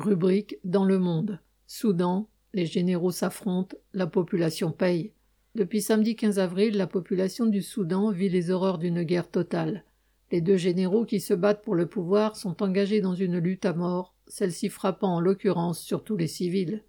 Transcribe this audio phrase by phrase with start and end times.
[0.00, 1.40] Rubrique Dans le monde.
[1.66, 5.12] Soudan, les généraux s'affrontent, la population paye.
[5.54, 9.84] Depuis samedi 15 avril, la population du Soudan vit les horreurs d'une guerre totale.
[10.32, 13.74] Les deux généraux qui se battent pour le pouvoir sont engagés dans une lutte à
[13.74, 16.82] mort, celle-ci frappant en l'occurrence surtout les civils.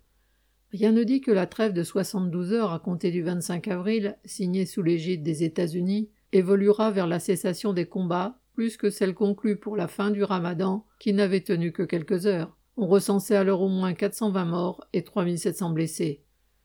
[0.72, 4.66] Rien ne dit que la trêve de 72 heures à compter du 25 avril, signée
[4.66, 9.76] sous l'égide des États-Unis, évoluera vers la cessation des combats plus que celle conclue pour
[9.76, 12.58] la fin du ramadan, qui n'avait tenu que quelques heures.
[12.84, 16.24] On recensait alors au moins 420 morts et 3700 blessés.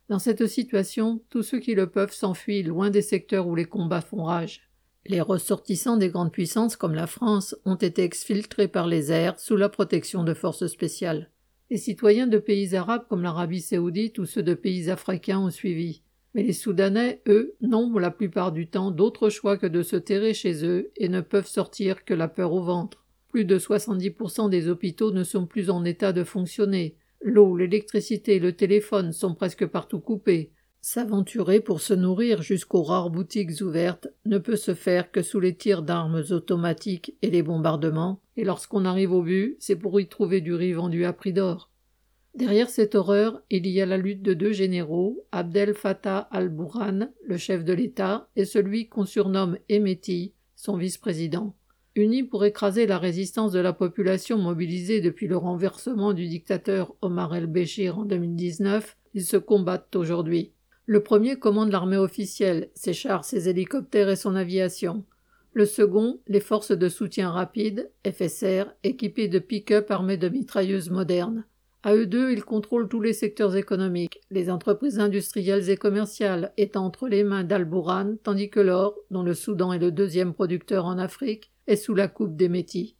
[0.09, 4.01] Dans cette situation, tous ceux qui le peuvent s'enfuient loin des secteurs où les combats
[4.01, 4.63] font rage.
[5.05, 9.59] Les ressortissants des grandes puissances comme la France ont été exfiltrés par les airs sous
[9.59, 11.31] la protection de forces spéciales.
[11.69, 16.01] Les citoyens de pays arabes comme l'Arabie saoudite ou ceux de pays africains ont suivi.
[16.33, 20.33] Mais les Soudanais, eux, n'ont la plupart du temps d'autre choix que de se terrer
[20.33, 23.06] chez eux et ne peuvent sortir que la peur au ventre.
[23.37, 26.97] Plus de 70% des hôpitaux ne sont plus en état de fonctionner.
[27.21, 30.53] L'eau, l'électricité le téléphone sont presque partout coupés.
[30.81, 35.55] S'aventurer pour se nourrir jusqu'aux rares boutiques ouvertes ne peut se faire que sous les
[35.55, 40.41] tirs d'armes automatiques et les bombardements, et lorsqu'on arrive au but, c'est pour y trouver
[40.41, 41.71] du riz vendu à prix d'or.
[42.35, 47.37] Derrière cette horreur, il y a la lutte de deux généraux, Abdel Fattah al-Bourhan, le
[47.37, 51.55] chef de l'État, et celui qu'on surnomme Emeti, son vice-président.
[51.97, 57.35] Unis pour écraser la résistance de la population mobilisée depuis le renversement du dictateur Omar
[57.35, 60.53] el-Béchir en 2019, ils se combattent aujourd'hui.
[60.85, 65.05] Le premier commande l'armée officielle, ses chars, ses hélicoptères et son aviation.
[65.55, 71.47] Le second, les forces de soutien rapide, FSR, équipées de pick-up armés de mitrailleuses modernes.
[71.87, 76.85] À eux deux, ils contrôlent tous les secteurs économiques, les entreprises industrielles et commerciales étant
[76.85, 80.99] entre les mains d'Al-Bourhan, tandis que l'or, dont le Soudan est le deuxième producteur en
[80.99, 82.97] Afrique, est sous la coupe des Métis.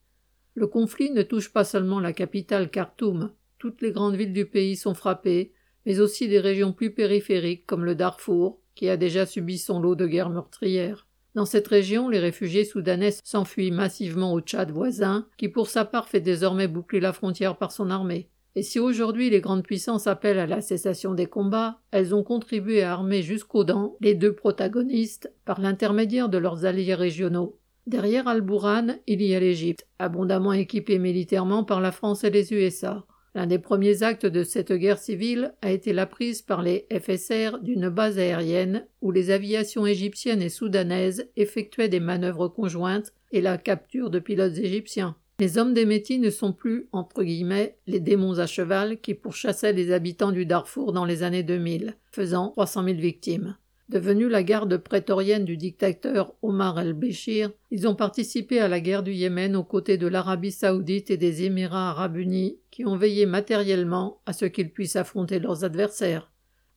[0.55, 3.33] Le conflit ne touche pas seulement la capitale Khartoum.
[3.59, 5.53] Toutes les grandes villes du pays sont frappées,
[5.85, 9.97] mais aussi des régions plus périphériques comme le Darfour, qui a déjà subi son lot
[9.97, 11.09] de guerres meurtrières.
[11.35, 16.09] Dans cette région, les réfugiés soudanais s'enfuient massivement au Tchad voisin, qui pour sa part
[16.09, 18.31] fait désormais boucler la frontière par son armée.
[18.59, 22.83] Et si aujourd'hui les grandes puissances appellent à la cessation des combats, elles ont contribué
[22.83, 27.59] à armer jusqu'aux dents les deux protagonistes par l'intermédiaire de leurs alliés régionaux.
[27.87, 33.05] Derrière Al-Bourhan, il y a l'Égypte, abondamment équipée militairement par la France et les USA.
[33.35, 37.59] L'un des premiers actes de cette guerre civile a été la prise par les FSR
[37.61, 43.59] d'une base aérienne où les aviations égyptiennes et soudanaises effectuaient des manœuvres conjointes et la
[43.59, 45.15] capture de pilotes égyptiens.
[45.39, 49.75] Les hommes des Métis ne sont plus, entre guillemets, les démons à cheval qui pourchassaient
[49.75, 53.57] les habitants du Darfour dans les années 2000, faisant 300 000 victimes.
[53.91, 59.13] Devenus la garde prétorienne du dictateur Omar el-Béchir, ils ont participé à la guerre du
[59.13, 64.23] Yémen aux côtés de l'Arabie saoudite et des Émirats arabes unis, qui ont veillé matériellement
[64.25, 66.33] à ce qu'ils puissent affronter leurs adversaires.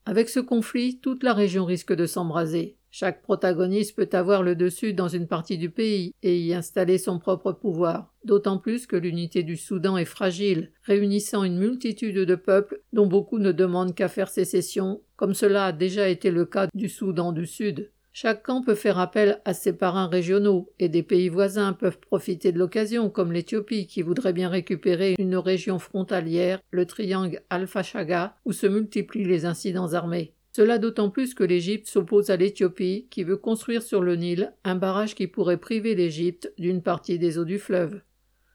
[0.06, 2.79] Avec ce conflit, toute la région risque de s'embraser.
[2.92, 7.20] Chaque protagoniste peut avoir le dessus dans une partie du pays et y installer son
[7.20, 12.82] propre pouvoir, d'autant plus que l'unité du Soudan est fragile, réunissant une multitude de peuples
[12.92, 16.90] dont beaucoup ne demandent qu'à faire sécession, comme cela a déjà été le cas du
[16.90, 17.92] Soudan du Sud.
[18.12, 22.52] Chaque camp peut faire appel à ses parrains régionaux, et des pays voisins peuvent profiter
[22.52, 28.52] de l'occasion, comme l'Éthiopie, qui voudrait bien récupérer une région frontalière, le triangle Al-Fashaga, où
[28.52, 30.34] se multiplient les incidents armés.
[30.60, 34.76] Cela d'autant plus que l'Égypte s'oppose à l'Éthiopie, qui veut construire sur le Nil un
[34.76, 38.02] barrage qui pourrait priver l'Égypte d'une partie des eaux du fleuve.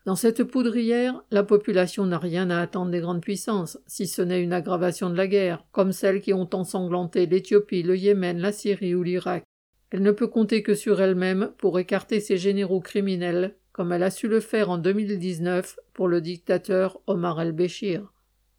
[0.04, 4.42] Dans cette poudrière, la population n'a rien à attendre des grandes puissances, si ce n'est
[4.42, 8.94] une aggravation de la guerre, comme celles qui ont ensanglanté l'Éthiopie, le Yémen, la Syrie
[8.94, 9.42] ou l'Irak.
[9.90, 14.10] Elle ne peut compter que sur elle-même pour écarter ses généraux criminels, comme elle a
[14.10, 18.12] su le faire en 2019 pour le dictateur Omar el-Béchir.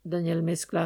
[0.03, 0.83] Daniel Mescla.